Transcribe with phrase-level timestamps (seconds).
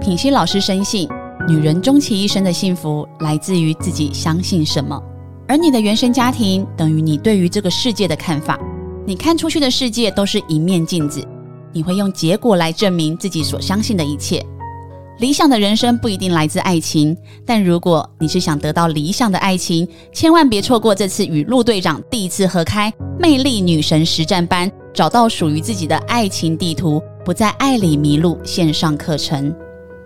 [0.00, 1.06] 品熙老师深信，
[1.46, 4.98] 女人终其一生的幸福来自于自己相信什么，
[5.46, 8.58] 而你的原生家庭等于你对于这个世界的看法。
[9.06, 11.22] 你看出去的世界都是一面镜子，
[11.70, 14.44] 你会用结果来证明自己所相信的一切。
[15.18, 29.54] 理想的人生不一定来自爱情，但如果你是想得到理想的爱情，千万别错过这次与陆队长第一次合开魅力女神实战班，找到属于自己的爱情地图，不在爱里迷路线上课程。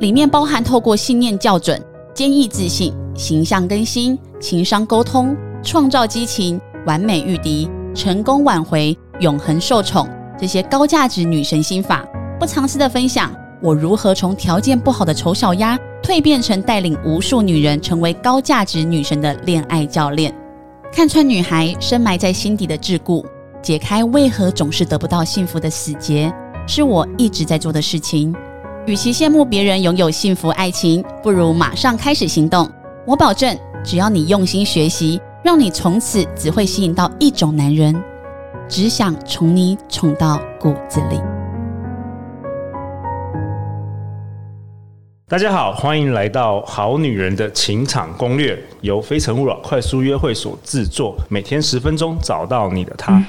[0.01, 1.81] 里面包含透过信念校准、
[2.13, 10.09] 坚毅自信、形象更新、情商沟通、创造激情、完美御敌、成功挽回、永恒受宠
[10.39, 12.05] 这些高价值女神心法，
[12.41, 13.33] 不藏私的分享。
[13.63, 20.35] 我如何从条件不好的丑小鸭蜕变成带领无数女人成为高价值女神的恋爱教练？
[20.93, 23.25] 看穿女孩深埋在心底的桎梏，
[23.63, 26.31] 解开为何总是得不到幸福的死结，
[26.67, 28.35] 是我一直在做的事情。
[28.87, 32.71] 与其羡慕别人拥有幸福爱情，不如马上开始行动。
[33.07, 37.99] 我保证，只要你用心学习，让你从此只会吸引到一种男人，
[38.69, 41.19] 只想宠你宠到骨子里。
[45.27, 53.25] 大家好，欢迎来到《好女人的情场攻略》，由非诚勿扰快速约会所制作，每天十分钟，找到你的他。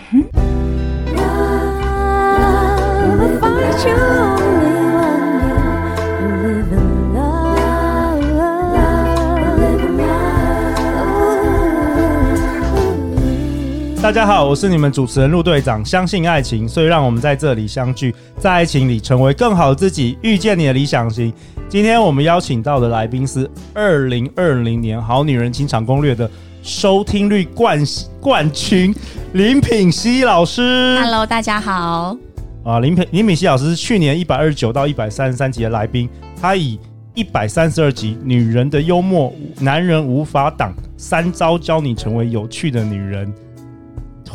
[14.06, 15.84] 大家好，我是你们主持人陆队长。
[15.84, 21.34] 相信爱情，所以让我们在这里相聚，在爱情里成为更好的自己，遇见你的理想型。
[21.68, 26.30] 今天我们邀请到的来宾是二零二零年《好女人情场攻略》的
[26.62, 27.84] 收听率冠
[28.22, 28.94] 冠军
[29.34, 31.00] 林品熙老师。
[31.02, 32.16] Hello，大家好。
[32.64, 36.08] 啊，林品林品熙老师是去年一百二十九到一百三十三集的来宾，
[36.40, 36.80] 他以
[37.16, 43.34] 一百三十二集《女人的幽默，男人无法挡》三招教你成为有趣的女人。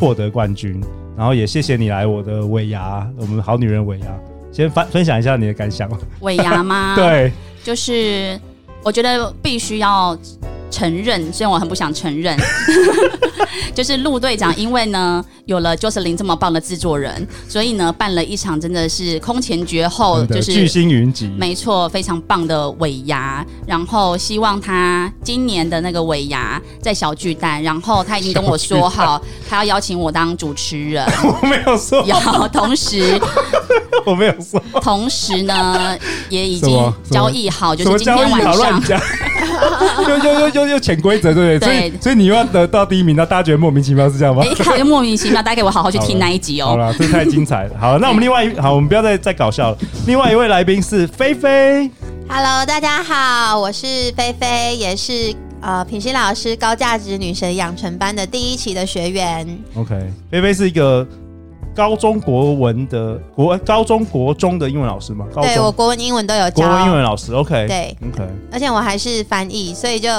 [0.00, 0.80] 获得冠军，
[1.14, 4.06] 然后也谢谢你来我的尾牙，我们好女人尾牙，
[4.50, 5.86] 先分分享一下你的感想。
[6.20, 6.94] 尾牙吗？
[6.96, 7.30] 对，
[7.62, 8.40] 就是
[8.82, 10.18] 我觉得必须要。
[10.70, 12.36] 承认，虽然我很不想承认，
[13.74, 23.44] 就是陆队长，因为呢有了 Jocelyn 这么棒的制作人，所以呢办了一场真的是空前绝后，就是巨星云集，没错，非常棒的尾牙。
[23.66, 31.04] 然后希望他今年的那个尾牙在小巨蛋，然后他已经跟我说好， 他要邀请我当主持人。
[31.24, 33.20] 我没有说，要同时
[34.06, 35.96] 我没有说，同时呢
[36.28, 38.82] 也已经交易好，就是今天晚上。
[40.08, 41.68] 又又又又又潜规则，对不对？
[41.68, 44.42] 所以所以你又要得到第一名，那大家觉得莫名其妙是这样吗？
[44.44, 46.66] 哎，好，就莫名其妙，大家给我好好去听那一集哦。
[46.66, 47.70] 好了，这太精彩了。
[47.78, 49.78] 好，那我们另外一好，我们不要再再搞笑了。
[50.06, 51.90] 另外一位来宾是菲菲。
[52.28, 53.86] Hello，大家好，我是
[54.16, 59.46] 菲菲，也是呃品心老师高价值女神养成班的第一期的学员。
[59.74, 59.94] OK，
[60.30, 61.06] 菲菲是一个。
[61.80, 65.24] 高中国文的国高中国中的英文老师吗？
[65.32, 66.66] 对，我国文英文都有教。
[66.66, 68.30] 国文英文老师，OK，对，OK。
[68.52, 70.10] 而且我还是翻译，所以就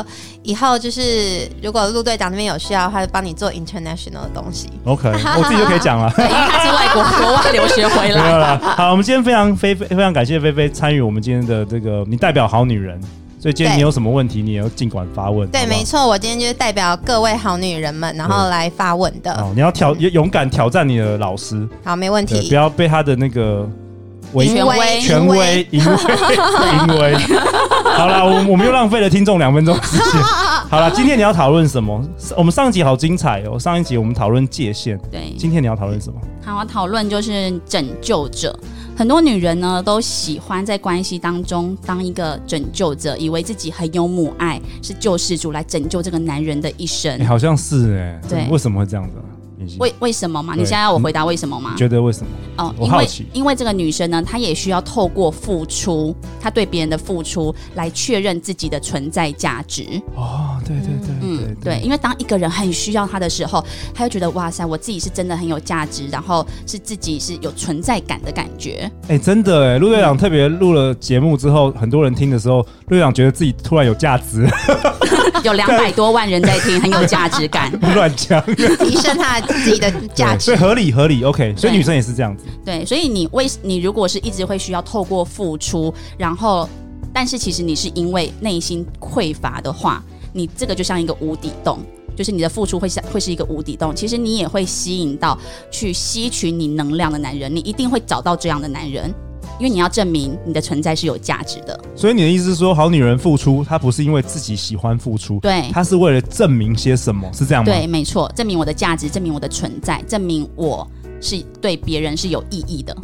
[0.42, 4.72] 以后就是如果陆队长那边有需要的话，就帮你做 international 的东西。
[4.86, 6.12] OK， 我自己就可以讲了。
[6.18, 8.38] 因为他是外国国外留学回来。
[8.38, 8.58] 了。
[8.58, 13.00] 好，我们今天非常菲菲非常感谢菲菲参与我们今天的这个，你代表好女人。
[13.42, 15.50] 所以今天你有什么问题，你也要尽管发问。
[15.50, 15.80] 对，好不好？
[15.80, 19.34] 没错，我今天就是代表各位好女人们，然后来发问的。
[19.34, 21.68] 哦，你要挑，勇敢挑战你的老师。
[21.84, 22.48] 好，没问题。
[22.48, 23.68] 不要被他的那个
[24.32, 25.96] 权威、权威、淫威、
[26.94, 27.16] 淫威。
[27.98, 30.22] 好了，我我们又浪费了听众两分钟时间。
[30.70, 32.00] 好了，今天你要讨论什么？
[32.38, 34.96] 我们上一集好精彩哦，上一集我们讨论界限。
[35.12, 36.22] 对，今天你要讨论什么？
[36.46, 38.56] 好，我讨论就是拯救者。
[38.96, 47.18] 很多女人呢都喜欢在关系当中当一个拯救者，以为自己很有母爱，是救世主来拯救这个男人的一生。
[47.18, 49.16] 欸、好像是哎、欸，对，为什么会这样子？
[49.78, 50.56] 为为什么嘛？
[50.56, 51.76] 你现在要我回答为什么吗？
[51.78, 52.28] 觉得为什么？
[52.58, 59.84] 哦，因为因为这个女生呢，她也需要透过付出，她对别人的付出来确认自己的存在价值。
[60.16, 61.11] 哦，对对对，嗯，
[61.64, 63.64] 对，因为当一个人很需要他的时候，
[63.94, 68.90] 他就觉得哇塞，我自己是真的很有价值，然后是自己是有存在感的感觉。
[69.08, 74.48] 哎，真的哎，陆队长特别录了节目之后，很多人听的时候，陆队长觉得自己突然有价值。
[75.44, 77.72] 有两百多万人在听，很有价值感。
[77.96, 81.24] 乱讲，提升他自己的价值，所以合理合理。
[81.24, 82.46] OK，所以女生也是这样子。
[82.64, 86.70] 对，所以你为你如果是一直会需要透过付出，然后，
[87.12, 91.80] 但是其实你是因为内心匮乏的话，你这个就像一个无底洞，
[92.16, 93.96] 就是你的付出会像会是一个无底洞。
[93.96, 95.38] 其实你也会吸引到
[95.70, 99.14] 去吸取你能量的男人，你一定会找到这样的男人。
[99.60, 101.80] 因为你要证明你的存在是有价值的。
[101.96, 107.72] 所以你的意思是说，好女人付出，她不是因为自己喜欢付出，对，她是为了证明些什么，是这样吗？
[107.72, 110.90] 对，没错，证明我的价值，证明我的存在，证明我
[111.20, 112.96] 是对别人是有意义的。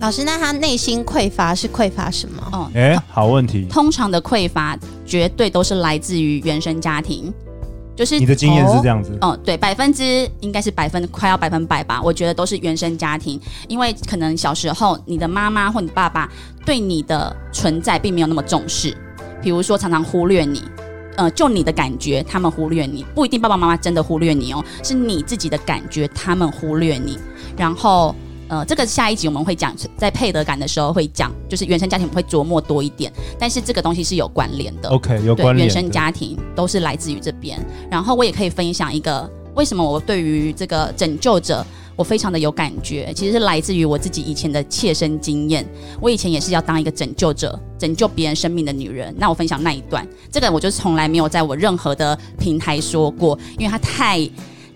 [0.00, 2.42] 老师，那他内心匮乏是匮乏什么？
[2.52, 3.66] 哦，哎、欸，好问题。
[3.68, 7.32] 通常的匮乏绝对都是来自于原生家庭。
[7.94, 13.38] 就是你的经验是这样子，哦，对，百分之应该是百分快要百分百吧，我觉得都是原生家庭，
[13.68, 16.26] 因为可能小时候你的妈妈或你爸爸
[16.64, 18.96] 对你的存在并没有那么重视，
[19.42, 20.62] 比如说常常忽略你，
[21.16, 27.18] 呃，就你的感觉他们忽略你，不一定爸爸妈妈真的忽略你哦，是你自己的感觉他们忽略你，
[27.54, 28.14] 然后。
[28.50, 34.88] 呃，这个下一集我们会讲，在配得感的时候会讲，就是原生家庭会琢磨多一点，但是这个东西是有关联的。
[34.88, 35.68] OK，有关联。
[35.68, 41.64] 原生家庭都是来自于这边，然后我也可以分享一个，为什么我对于这个拯救者
[41.94, 45.64] 我非常的有感觉，其实是来自于我自己以前的切身经验。
[46.00, 49.14] 我以前也是要当一个拯救者，拯救别人生命的女人。
[49.16, 54.28] 那我分享那一段，这个我就从来没有在我任何的平台说过，因为它太。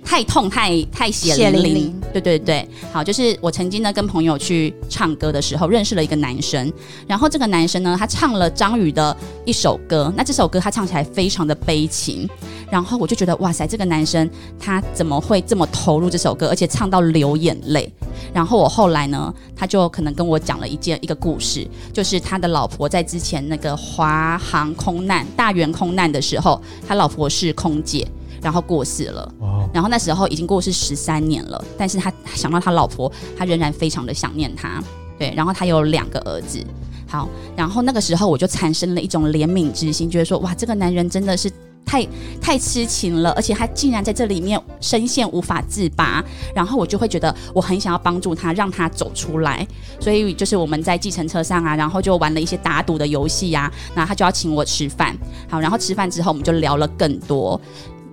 [0.05, 2.01] 太痛，太太血淋淋。
[2.12, 6.73] 对对对，好，就是我曾经呢跟朋友去唱歌的时候，认识了一个男生，
[7.09, 12.29] 然后这个男生呢，他唱了张宇的一首歌，那这首歌他唱起来非常的悲情，
[12.71, 14.31] 然后我就觉得哇塞，这个男生
[14.61, 17.93] 他怎么会这么投入这首歌，而且唱到流眼泪？
[18.33, 28.06] 然后我后来呢，他就可能跟我讲了一件一个故事，就是他的老婆在之前那个华航空难大员空难的时候，他老婆是空姐。
[28.44, 29.35] 然后过世了，
[29.73, 34.82] 然后那时候已经过世十三年了，但是他想到他老婆，他仍然非常的想念他，
[35.19, 36.62] 对，然后他有两个儿子，
[37.08, 37.26] 好，
[37.56, 41.50] 然后那个时候我就产生了一种怜悯之心，觉得说哇，这个男人真的是
[41.87, 42.06] 太
[42.38, 46.23] 太痴情了，而且他竟然在这里面深陷无法自拔，
[46.55, 49.67] 然后我就会觉得我很想要帮助他，让他走出来，
[49.99, 55.17] 所以就是我们在计程车上啊，然后就玩了一些打赌的游戏呀，然后他就要请我吃饭，
[55.49, 57.58] 好，然后吃饭之后我们就聊了更多。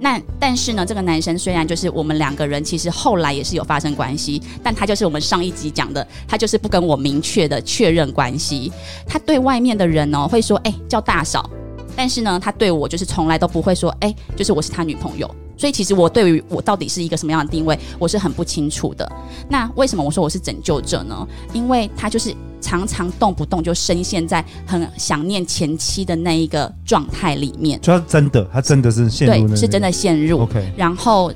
[0.03, 8.71] 那但是呢，这个男生虽然就是我们两个人，其实后来也是有发生关系，但他就是我们上一集讲的，他就是不跟我明确的确认关系。
[9.05, 11.47] 他对外面的人呢会说，哎、叫大嫂，
[11.95, 15.29] 但是呢，他对我就是从来都不会说，哎、就是我是他女朋友。
[15.61, 19.07] 所以其实我对于我到底是一个什么样的定位，我是很不清楚的。
[19.47, 21.27] 那为什么我说我是拯救者呢？
[21.53, 22.35] 因为他就是。
[22.63, 30.41] 常常动不动就深陷在很想念前妻的那一个状态里面，就他真的，他真的是陷入，对，是真的陷入。
[30.41, 31.33] OK，然后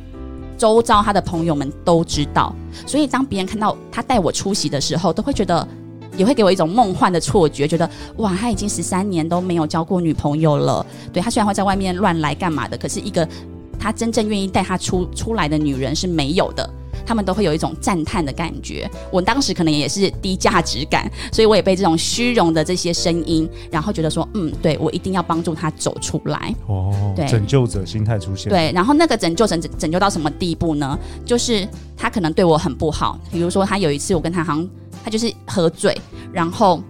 [0.55, 2.55] 周遭他的朋友们都知道，
[2.85, 5.67] 所以当别人看到他带我出席的时候，都会觉得，
[6.15, 10.85] 也会给我一种梦幻的错觉，觉得哇，他已经十三年都没有交过女朋友了。
[11.11, 13.27] 对，他虽然会在外面乱来干嘛的，可是一个
[13.79, 16.69] 他真正愿意带他出出来的女人是没有的。
[17.07, 26.51] 他们都会有一种赞叹的感觉，我当时可能也是低价值感，所以我也被这种虚荣的这些声音，然后觉得说，嗯，对，我一定要帮助他走出来。
[26.65, 28.49] 哦，对，拯救者心态出现。
[28.49, 30.97] 对，然后那个拯救拯拯救到什么地步呢？
[31.23, 34.67] 就是他可能对我很不好，比如说他有一次我跟他好像
[35.03, 35.95] 他就是喝醉，
[36.33, 36.81] 然后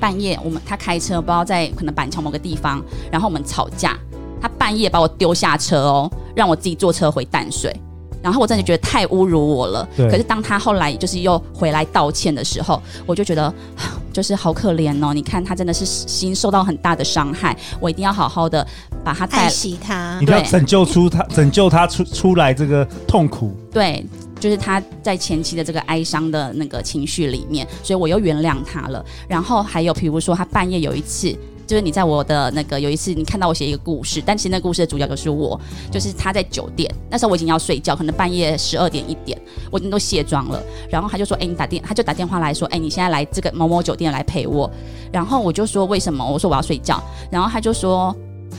[0.00, 3.98] 半夜我们他开车不知道在可能板桥某个地方，然后我们吵架，
[4.44, 7.74] 他半夜把我丢下车哦，让我自己坐车回淡水。
[8.22, 9.88] 然后我真的觉得太侮辱我了。
[9.96, 10.10] 对。
[10.10, 13.52] 可是当他后来就是又回来道歉的时候，我就觉得
[14.12, 15.14] 就是好可怜哦。
[15.14, 18.66] 你看他真的是心受到很大的伤害，我一定要好好的
[19.02, 23.56] 把他带，爱惜他，你要拯救出他，拯救他出出来这个痛苦。
[23.72, 24.04] 对，
[24.38, 29.02] 就是他在前期的这个哀伤的那个情绪里面，所以我又原谅他了。
[29.26, 31.34] 然后还有比如说他半夜有一次。
[31.66, 35.60] 就是你在我的那个有一次，你看到我写一个故事，但其实那故事的主角就是我。
[35.90, 39.40] 就是他在酒店，那时候我已经要睡觉，可能半夜十二点一点，
[39.70, 40.62] 我已经都卸妆了。
[40.90, 44.70] 然后他就说：“哎、你打电，他就打电话来说：‘哎、你现在来这个某某酒店来陪我。’
[45.12, 48.14] 然后我就说：‘为什么？’我说：‘我要睡觉。’然后他就说：‘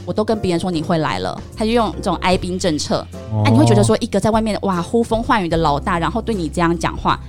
[0.06, 3.06] 我都跟别人说你会来了。’他就用这种哀兵政策。
[3.46, 7.20] 哎、你会觉得说一个在外面哇呼风唤雨的老大，然后对你这样讲话。”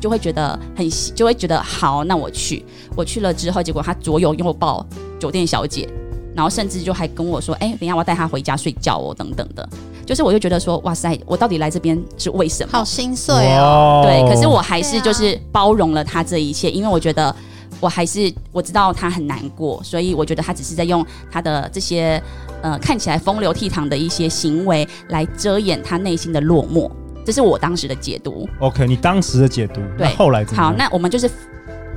[0.00, 2.62] 就会觉得很，就会觉得好，那我去。
[2.94, 4.84] 我去了之后，结果他左拥右抱
[5.24, 5.88] 酒店小姐，
[6.36, 9.66] 然后甚至就还跟我说：“哎、欸，等一下我要带她回家睡觉哦，等等的。”
[10.04, 14.02] 就是我就觉得说：“哇塞，我到底来这边是为什么？”好心碎哦。
[14.04, 17.34] 对，可是我还是就是包容了他这一切，因为我觉得
[17.80, 22.22] 我还是我知道他很难过，所以我觉得他只是在用他的这些
[22.60, 26.90] 呃看起来风流倜傥的一些行为来遮掩他内心的落寞。
[27.24, 28.46] 这是我当时的解读。
[28.60, 30.70] OK，你当时的解读，对，后来怎么样？
[30.70, 31.30] 好，那我们就是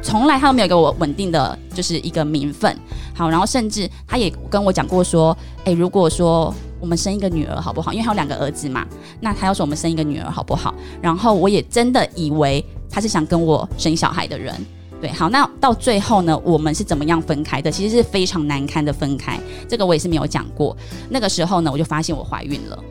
[0.02, 2.76] 从来他都没有给我稳定的就是一个名分。
[3.14, 5.36] 好，然后甚至他也跟我讲过说，
[5.66, 7.92] 诶，如果说我们生一个女儿好不好？
[7.92, 8.86] 因为他有两个儿子嘛，
[9.20, 10.74] 那他要说我们生一个女儿好不好？
[11.02, 14.54] 然后我也真的以为他是想跟我生小孩的人。
[15.00, 17.70] 对，好，那到最后呢，我们是怎么样分开的？
[17.70, 20.76] 其实是非常难堪的分开，这个我也是没有讲过。
[21.10, 22.84] 那个时候呢，我就发现我怀孕了，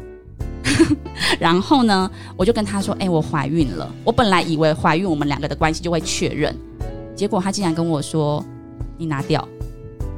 [1.41, 6.57] 然后呢，我就跟他说：“哎、我怀孕了。”我本来以为怀孕我们两个的关系就会确认，
[7.17, 8.45] 结果他竟然跟我说
[8.97, 9.47] ：“你拿掉。”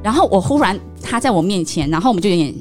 [0.02, 2.55] 然后我忽然他在我面前，然后我们就有点。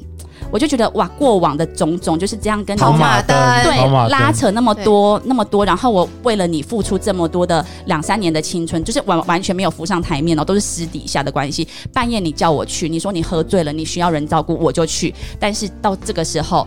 [0.50, 11.68] 我就觉得哇，过往的种种就是这样跟跑马灯，对，拉扯那么多那么多，然后我为了你付出这么多的两三年的青春，就是完完全没有浮上台面哦，都是私底下的关系。
[11.92, 15.14] 半夜你叫我去，你说你喝醉了，你需要人照顾，我就去。
[15.38, 16.66] 但是到这个时候，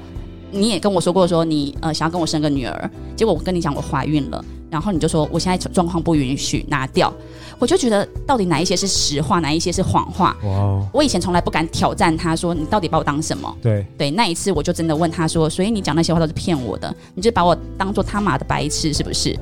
[0.52, 7.14] 你也跟我说过说你呃想要跟我生个女儿，结果我跟你讲我怀孕了，然后你就说我现在状况不允许拿掉。
[7.60, 10.36] 我就觉得，到底哪一些是实话，哪一些是谎话？
[10.44, 13.56] 哇.我以前从来不敢挑战他，说你到底把我当什么？
[13.62, 19.38] 对对，那一次我就真的问他说，所以你讲那些话都是骗我的，你就把我当做他妈的白痴是不是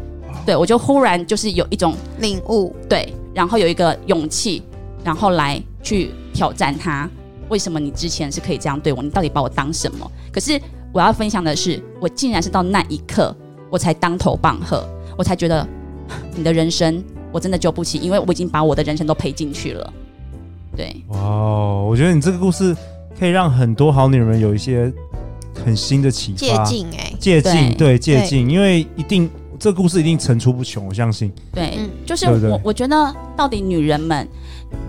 [0.45, 4.62] 对，我就忽然就是有一种领悟，对，然后有一个勇气，
[5.01, 7.09] 然后来去挑战他，
[7.48, 9.01] 为什么你之前是可以这样对我？
[9.01, 10.12] 你到底把我当什么？
[10.29, 10.59] 可是
[10.91, 13.33] 我要分享的是，我竟然是到那一刻，
[13.69, 14.86] 我才当头棒喝，
[15.19, 15.67] 我才觉得
[16.33, 17.03] 你的人生。
[17.31, 19.93] 我真的救不起，因为我已经把我的人生都赔进去了。
[20.75, 22.75] 对，哇，我觉得你这个故事
[23.19, 24.91] 可以让很多好女人有一些
[25.63, 26.38] 很新的启发。
[26.38, 31.31] 借镜哎，借镜对借镜，因为一定这个故事一定层出不穷，我相信。
[31.53, 34.27] 对，嗯、就是我对对我觉得到底女人们，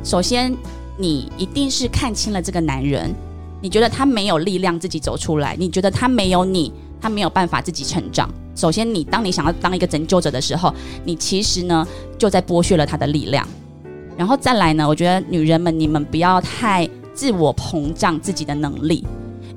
[0.02, 0.56] 首先
[0.96, 3.14] 你一定是看清了这个男人，
[3.60, 8.28] 你觉得他没有力量自己走出来，你觉得他没有你，他没有办法自己成长。
[8.54, 11.86] 首先，你当你想要当一个拯救者的时候，你其实呢
[12.18, 13.46] 就在剥削了他的力量。
[14.16, 19.02] 然后再来呢，我觉得女人们，你们不要太自我膨胀自己的能力，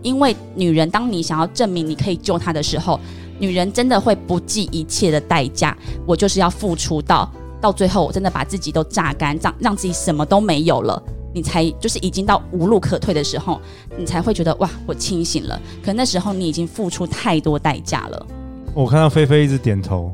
[0.02, 2.98] 因为女人当你想要证明你可以救她的时候，
[3.40, 5.78] 女人真的会不计一切的代价。
[6.06, 11.02] 我就是要付出到到最后，我真的把自己都榨干，让让自己什么都没有了，
[11.34, 13.60] 你才就是已经到无路可退的时候，
[13.98, 15.60] 你才会觉得哇，我清醒了。
[15.84, 18.26] 可那时候你已经付出太多代价了。
[18.74, 20.12] 我看到菲菲一直点头，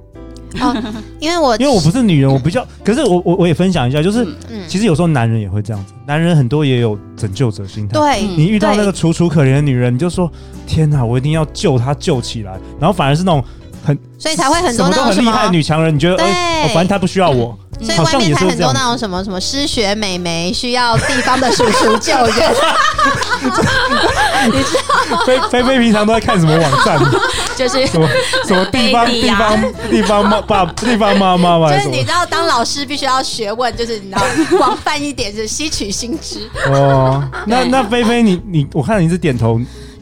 [0.60, 0.76] 哦，
[1.20, 7.94] 因为我 因为我不是女人，我比较，可是我我我也分享一下，就是，嗯、其实有时候男人也会这样子，男人很多也有拯救者心态。
[7.94, 10.30] 对，你遇到那个楚楚可怜的女人，你就说
[10.68, 13.44] 天哪，我一定要救她救起来，然后反而是那种
[13.84, 17.58] 很，所以才会很多那种很厉害的女强人，你觉得，哎对、欸，反正她不需要我。
[17.58, 22.54] 嗯所以外面才很多那种什么什么失学美眉需要地方的叔叔救援，
[23.42, 25.24] 你知道吗？
[25.26, 27.00] 菲菲菲平常都在看什么网站？
[27.56, 28.06] 就是什么
[28.46, 29.58] 什么地方地方
[29.90, 31.74] 地方妈爸地方妈妈嘛？
[31.74, 34.22] 就是你知道当老师必须要学问，就是你知道
[34.58, 36.50] 广泛一点，是吸取新知。
[36.66, 39.58] 哦，那那菲菲你你我看你是点头。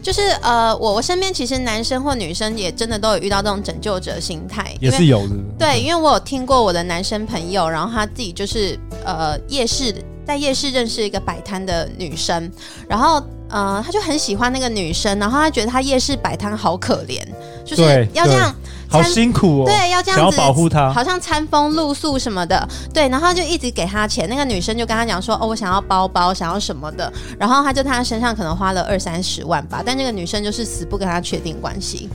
[0.07, 5.35] 就是呃，我我身边其实男生或女生也真的都有遇到这种拯救者心态，也是有的。
[5.59, 9.93] 对，因为我有听过我的男生朋友，然后他自己就是呃夜市
[10.25, 12.49] 在夜市认识一个摆摊的女生，
[12.87, 17.21] 然后呃他就很喜欢那个女生，然后他觉得他夜市摆摊好可怜，
[17.65, 18.55] 就是要这样。
[18.89, 24.27] 好辛苦哦，对，要这样子，保护他，好像餐风露宿什么的，对，然后就一直给他钱。
[24.29, 32.09] 那个女生就跟他讲说，哦，我想要包包，想要什么的，然后他就他身上可能花了二三十万吧，但那个女生就是死不跟他确定关系，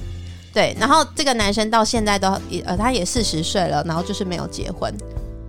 [0.52, 4.92] 对，然后这个男生到现在都也呃，他也四十岁了，然后就是没有结婚。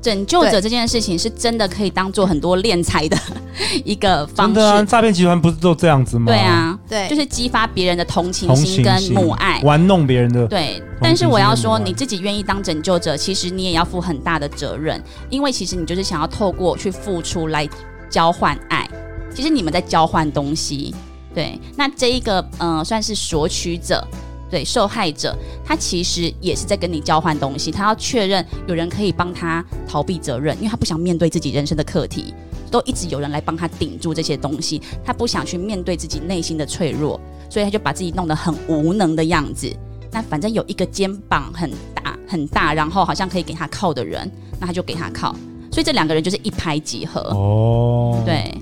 [0.03, 3.17] 拯救者这件事情是真的可以当做很多敛财的
[3.85, 4.55] 一个方式。
[4.55, 6.25] 真的啊，诈骗集团不是都这样子吗？
[6.25, 10.45] 对啊，对，就是激发别人的同情心跟母爱，玩弄别人的。
[10.45, 17.67] 对，但是我要说，你自己愿意当拯救者，其实你也要负很大的责任，因为其实你就是想要透过去付出来
[18.09, 18.85] 交换爱。
[19.33, 20.93] 其实你们在交换东西。
[21.33, 24.05] 对，那这一个呃，算是索取者。
[24.53, 32.31] 对，受害者，他其实也是在跟你交换东西，他要确认有人可以帮他逃避责任，因为他不想面对自己人生的课题，
[32.69, 37.19] 都一直有人来帮他顶住这些东西，他不想去面对自己内心的脆弱，
[37.49, 39.75] 所以他就把自己弄得很无能的样子。
[40.11, 45.35] 那反正有一个肩膀很大很大，然后好像可以给他靠的人，那他就给他靠，
[45.71, 47.21] 所以这两个人就是一拍即合。
[47.31, 48.53] 哦，对。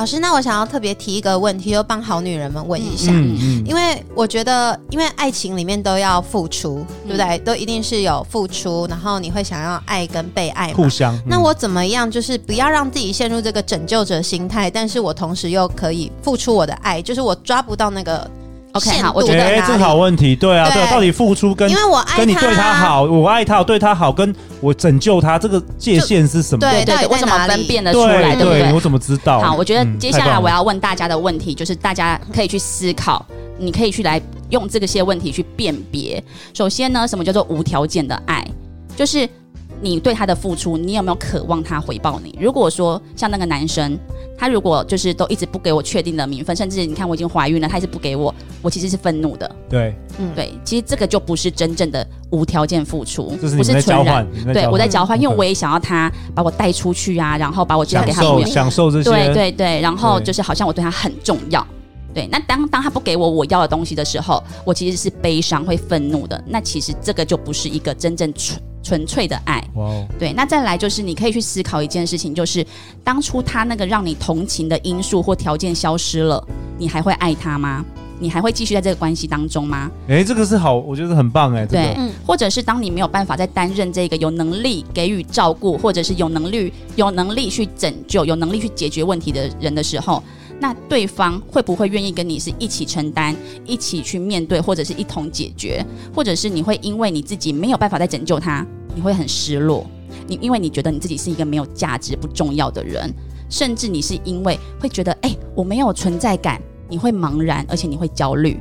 [0.00, 7.38] 老师，那我想要特别提一个问题，就帮好女人们问一下，嗯嗯、因为我觉得，因为爱情里面都要付出，嗯、对不对？
[7.40, 11.14] 都一定是有付出，然后你会想要爱跟被爱，互相。
[11.16, 18.26] 嗯、那我怎么样，就是不要让自己陷入这个拯救者心态，但是我同时又可以付出我的爱，就是我抓不到那个。
[18.72, 26.60] OK，好，我觉得哎，这好问题，对啊，对，到底付出跟因为我爱他，跟你对他好，我爱他，我对他好，跟我拯救他，这个界限是什么？
[26.60, 28.36] 对对，我怎么分辨得出来？
[28.36, 28.72] 对不对？
[28.72, 29.40] 我怎么知道？
[29.40, 33.24] 好，我觉得接下来我要问大家的问题，就是大家可以去思考，
[33.58, 36.22] 你可以去来用这个些问题去辨别。
[36.54, 38.46] 首先呢，什么叫做无条件的爱？
[38.96, 39.28] 就是
[39.80, 42.36] 你对他的付出，你有没有渴望他回报你？
[42.40, 43.98] 如果说像那个男生，
[44.36, 49.50] 他如果就是都一直不给我确定的名分，甚至你看我已经怀孕了，他一直不给我，我其实是愤怒的。
[49.68, 54.26] 对，嗯，对，其实这个就不是真正的无条件付出，不是纯然。
[54.52, 59.10] 对，我在交换，嗯、因为我也想要他把我带出去啊，然后把我介绍给他享受享受这些。
[59.10, 61.66] 对对对，然后就是好像我对他很重要。
[62.12, 66.42] 对，那当当他不给我我要的东西的时候，我其实是悲伤、会愤怒的。
[66.44, 69.62] 那其实这个就不是一个真正纯纯粹的爱。
[69.74, 70.06] 哇哦。
[70.18, 72.64] 对，那再来就是你可以去思考一件事情，就是
[73.04, 76.44] 当初他那个让你同情的因素或条件消失了，
[76.78, 77.84] 你还会爱他吗？
[78.22, 79.90] 你还会继续在这个关系当中吗？
[80.06, 81.64] 哎，这个是好，我觉得很棒哎。
[81.64, 81.96] 对，
[82.26, 90.22] 或者是当你没有办法再担任这个有能力给予照顾，或者是有能力有能力去拯救、有能力去解决问题的人的时候。
[90.60, 95.84] 那对方会不会愿意跟你是一起承担、一起去面对，或者是一同解决？
[96.14, 98.64] 或者是你会因为你自己没有办法再拯救他，
[98.94, 99.86] 你会很失落？
[100.26, 103.10] 你因为你觉得你自己是一个没有价值、不重要的人，
[103.48, 108.60] 甚至你是因为会觉得哎，我没有存在感，你会茫然，而且你会焦虑。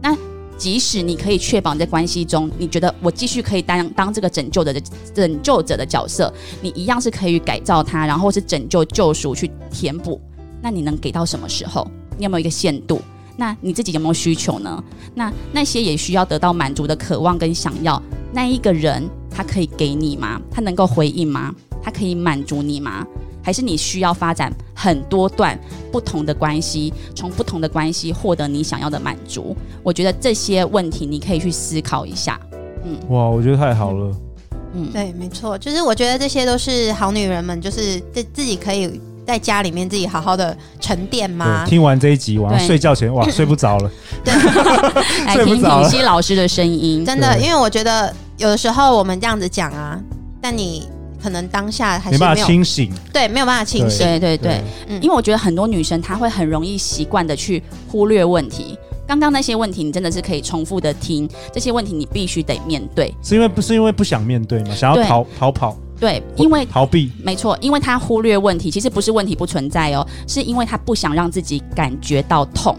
[0.00, 0.16] 那
[0.56, 4.80] 即使你可以确保你在关系中，你觉得我继续可以当当这个拯救者的
[5.12, 10.20] 拯救者的角色，你一样是可以改造他，然后是拯救、救赎去填补。
[10.62, 11.86] 那你能给到什么时候？
[12.16, 13.02] 你有没有一个限度？
[13.36, 14.82] 那你自己有没有需求呢？
[15.14, 18.00] 那那些也需要得到满足的渴望跟想要，
[18.32, 20.40] 那一个人他可以给你吗？
[20.50, 21.52] 他能够回应吗？
[21.82, 23.04] 他可以满足你吗？
[23.42, 25.58] 还是你需要发展很多段
[25.90, 29.56] 不同的关系，从不同的关系获得你想要的满足？
[29.82, 32.38] 我觉得这些问题你可以去思考一下。
[32.84, 34.14] 嗯，哇，我觉得太好了。
[34.74, 39.00] 嗯，对，没错，就是我觉得这些都是好女人们，就是自自己可以。
[39.26, 41.64] 在家里面自己好好的沉淀吗？
[41.66, 43.90] 听完这一集，晚上睡觉前哇， 睡不着了。
[44.24, 44.34] 对，
[45.26, 49.98] 来听品熙老师的声音，真的，因为我觉得有的时候我们这样子讲啊，
[50.40, 50.88] 但你
[51.22, 54.18] 可能当下还是没，没办法清醒，对，没有办法清醒，对。
[54.18, 58.76] 对对，对，嗯，因为我觉得很多女生她会很容易习惯的去忽略问题。
[59.06, 64.74] 刚刚那些问题，你真的是可以重复的听，这些问题你必须得面对，是因为不是因为不想面对吗？
[64.74, 65.76] 想要逃逃跑。
[66.02, 72.76] 对，因为逃避，没错，因为他忽略问题，其实不是问题不存在哦，是因为他不想让自己感觉到痛。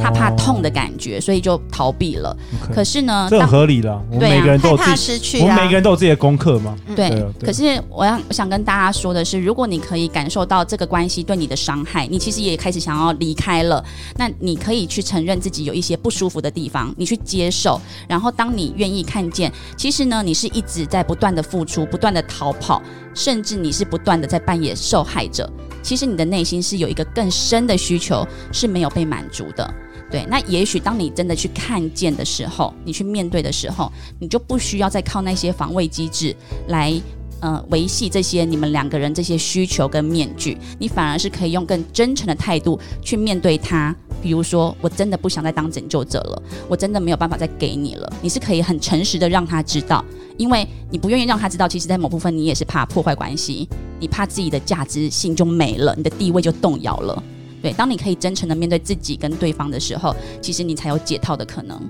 [0.00, 2.36] 他怕痛的感觉，所以就逃避了。
[2.62, 4.00] Okay, 可是呢，这很合理了。
[4.10, 6.76] 我们每个人都有自己，怕失去啊、我们每个人都有自己的功课嘛。
[6.94, 7.10] 对。
[7.10, 13.84] 对可是我要我想跟大家说的是，如果你可以感受到这个关系对你的伤害，你其实也开始想要离开了。
[14.16, 17.80] 那你可以去承认自己有一些不舒服的地方，你去接受。
[18.08, 22.82] 然后，当你愿意看见，其实呢，你是一直在不断的付出，不断的逃跑，
[23.14, 25.50] 甚至你是不断的在扮演受害者。
[25.86, 29.74] 其实你的内心是有一个更深的需求是没有被满足的。
[30.10, 36.34] 对，那也许当你真的去看见的时候，你去面对的时候，你就不需要再靠那些防卫机制
[36.66, 37.00] 来，
[37.38, 43.94] 呃，维系这些你们两个人这些需求跟面具，你反而是可以用更真诚的态度去面对他。
[44.20, 48.12] 比如说，我真的不想再当拯救者了，我真的没有办法再给你了。
[48.20, 50.04] 你是可以很诚实的让他知道，
[50.36, 53.68] 因为你不愿意让他知道，其实在某部分你也是怕破坏关系，
[53.98, 57.22] 你怕自己的价值性就没了，你的地位就动摇了。
[57.62, 61.80] 对，当你可以真诚的面对自己跟对方的时候，其实你才有解套的可能。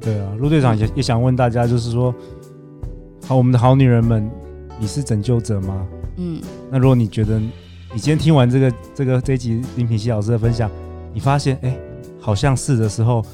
[0.00, 2.14] 对啊，陆队长也也想问大家，就是说，
[3.26, 4.30] 好，我们的好女人们，
[4.78, 5.86] 你是拯救者吗？
[6.18, 7.50] 嗯，那如果你觉得你
[7.94, 10.70] 今天听完这个这个这一集林品熙老师的分享，
[11.12, 11.76] 你发现哎，
[12.20, 13.24] 好像是的时候，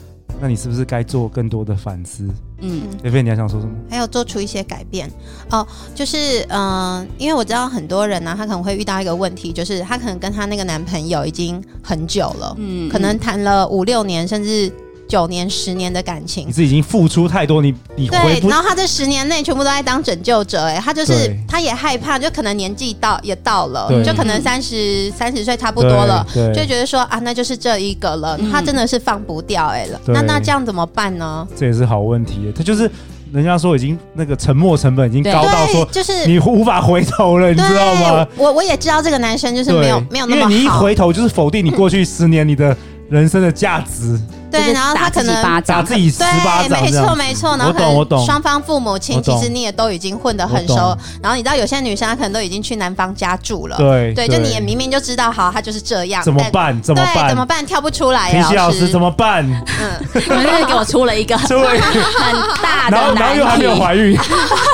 [0.40, 2.28] 那你是不是该做更多的反思？
[2.60, 3.72] 嗯，菲菲，你还想说什么？
[3.88, 5.10] 还有做出一些改变
[5.50, 14.72] 哦，就是嗯、呃，因为我知道很多人呢、啊，他可能会遇到一个问题，就是他可能跟他那个男朋友已经很久了，嗯，可能谈了五六年，甚至。
[15.06, 31.46] 九年、十年的感情，你是已经付出太多，你你回对，然后他这十年内全部都在当拯救者，哎，他就是他也害怕，就可能年纪到也到了，就可能三十三十岁差不多了，就觉得说啊，那就是这一个了，他真的是放不掉，哎了，那那这样怎么办呢？
[31.56, 32.90] 这也是好问题，他就是
[33.32, 38.26] 人家说已经那个沉默成本已经高到说，就是你无法回头了，你知道吗？
[38.36, 42.76] 我我也知道这个男生就是没有没有那么好，因为你一回头就是否定你过去十年你的
[43.10, 44.20] 人生的价值。
[44.50, 47.56] 对，然后他可能打自己十巴掌，对，没错没错。
[47.56, 48.24] 然后我懂我懂。
[48.24, 50.96] 双方父母亲其实你也都已经混得很熟。
[51.20, 53.76] 然后你知道有些女生她可能都已经去男方家住了。
[53.76, 56.22] 对对，就你也明明就知道，好，她就是这样。
[56.22, 56.80] 怎么办？
[56.80, 57.28] 怎么办？
[57.30, 57.66] 怎么办？
[57.66, 58.30] 跳不出来。
[58.30, 59.44] 品熙老师怎么办？
[59.44, 60.06] 嗯，
[60.38, 63.20] 你们给我出了一个出了一个很大的难题。
[63.20, 64.16] 然后又还没有怀孕，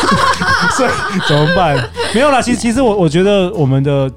[0.76, 0.90] 所以
[1.26, 1.88] 怎么办？
[2.12, 4.10] 没有啦，其实其实我我觉得我们的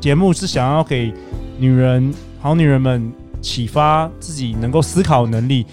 [0.00, 1.12] 节目是想要给
[1.58, 3.12] 女人好女人们。
[3.40, 5.66] 启发自己能够思考能力，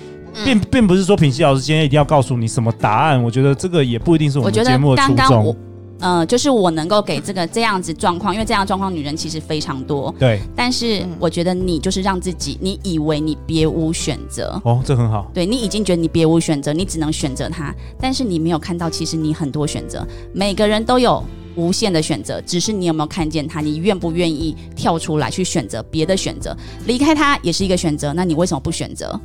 [0.43, 3.21] 并并不是说品熙老师今天一定要告诉你什么答案。
[3.21, 4.89] 我觉得这个也不一定是我们节目的初衷。
[4.91, 5.55] 我觉得刚刚我
[5.97, 10.13] 呃，就是我能够给这个这样子状况，因为这样状况女人其实非常多。
[10.19, 10.41] 对。
[10.53, 14.61] 但是我觉得你就是让自己，你以为你别无选择。
[14.65, 15.31] 哦，这很好。
[15.33, 20.05] 对，你已经觉得你别无选择，你只能选择他，但是你没有看到，其实你很多选择。
[20.33, 21.23] 每个人都有
[21.55, 23.61] 无限的选择，只是你有没有看见他？
[23.61, 26.55] 你愿不愿意跳出来去选择别的选择？
[26.85, 29.19] 离开他也是一个选择，那你为什么不选择？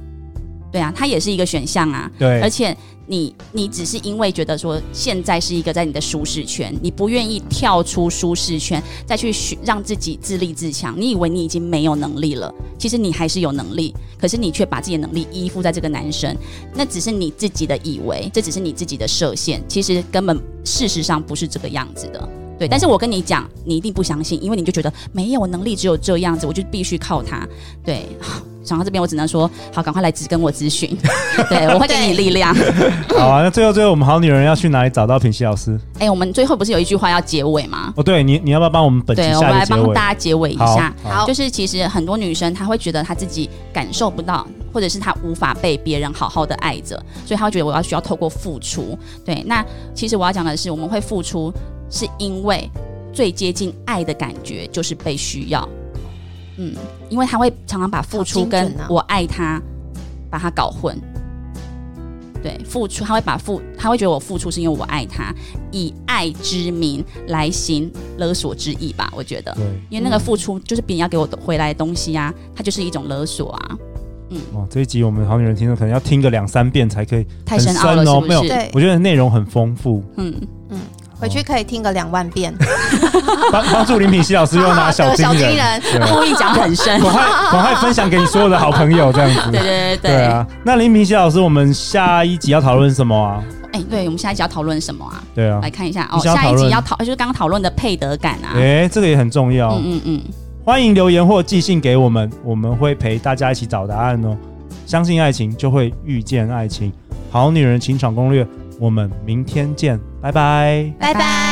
[0.72, 2.10] 对啊，它也是一个选项啊。
[2.18, 9.32] 对，而且你你只是因为觉得说现在是一个在你的舒适圈，你不愿意跳出舒适圈，再去
[9.64, 10.94] 让自己自立自强。
[10.96, 16.36] 你以为你已经没有能力了，其实你还是有能力，可是你却把自己的能力依附在这个男生，
[16.74, 22.28] 那只是你自己的以为，这只是你自己的设限，其实根本事实上不是这个样子的。
[22.60, 27.48] 对，但是我跟你讲，你一定不相信，因为你就觉得没有能力，只有这样子，我就必须靠他。
[27.84, 28.06] 对。
[28.62, 30.96] 讲到这边，我只能说好，赶快来跟我咨询，
[31.48, 32.54] 对，我会给你力量。
[33.16, 35.78] 好啊，那最后最后，我们好女人要去哪里找到品熙老师？
[35.98, 37.92] 哎、欸，我们最后不是有一句话要结尾吗？
[37.96, 39.40] 哦，对你，你要不要帮我们本期下结尾？
[39.40, 40.94] 对，我们来帮大家结尾一下。
[41.02, 46.96] 好，好就是其实很多女生她会觉得她自己感受不到，或者是她无法被别人好好的爱着，
[47.26, 48.98] 所以她会觉得我要需要透过付出。
[49.24, 51.52] 对，那其实我要讲的是，我们会付出，
[51.90, 52.70] 是因为
[53.12, 55.68] 最接近爱的感觉就是被需要。
[56.56, 56.74] 嗯，
[57.10, 59.60] 因为他会常常把付出跟我爱他，
[60.30, 60.98] 把他搞混。
[62.42, 65.30] 对，付出他会把付，他会觉得我付出是因为我爱他，
[65.72, 69.12] 以爱之名来行勒索之意吧？
[69.14, 73.76] 我觉得，对，因为那个付出就是别人要给我回来的东西啊，它就是一种勒索啊。
[74.30, 78.28] 嗯，哇，这一集我们好女人听众可能要听个两三遍才可以，太深奥了，是不是？
[78.28, 78.42] 没有，
[78.72, 80.02] 我觉得内容很丰富。
[80.16, 80.48] 嗯嗯。
[81.20, 82.54] 回去可以听个两万遍，
[83.52, 89.50] 帮帮助林品熙老师又拿 小金人，故意讲很深，赶快赶快分享给你所有的好朋友，这样子。
[89.52, 90.46] 对对对对，对啊。
[90.64, 93.42] 那林品熙老师，我们下一集要讨论什么啊？
[93.72, 95.22] 哎、欸，对，我们下一集要讨论什么啊？
[95.34, 96.18] 对啊，来看一下哦。
[96.20, 98.56] 下一集要讨，就是刚刚讨论的配得感啊。
[98.56, 99.74] 哎、欸，这个也很重要。
[99.74, 100.22] 嗯嗯嗯。
[100.64, 104.36] 欢迎留言或寄信给我们，我们会陪大家一起找答案哦。
[104.86, 106.90] 相信爱情，就会遇见爱情。
[107.30, 108.44] 好女人情场攻略，
[108.80, 111.49] 我们明天见，拜拜，拜拜。